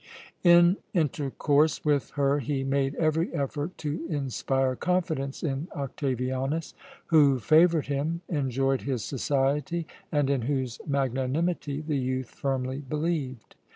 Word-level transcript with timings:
In 0.43 0.77
intercourse 0.95 1.85
with 1.85 2.09
her 2.15 2.39
he 2.39 2.63
made 2.63 2.95
every 2.95 3.31
effort 3.35 3.77
to 3.77 4.03
inspire 4.09 4.75
confidence 4.75 5.43
in 5.43 5.67
Octavianus, 5.75 6.73
who 7.05 7.37
favoured 7.37 7.85
him, 7.85 8.21
enjoyed 8.27 8.81
his 8.81 9.03
society, 9.03 9.85
and 10.11 10.27
in 10.27 10.41
whose 10.41 10.81
magnanimity 10.87 11.81
the 11.81 11.99
youth 11.99 12.31
firmly 12.31 12.79
believed. 12.79 13.53